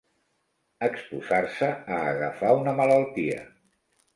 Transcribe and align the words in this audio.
Exposar-se 0.87 1.69
a 1.99 1.99
agafar 2.15 2.55
una 2.63 2.77
malaltia. 2.81 3.45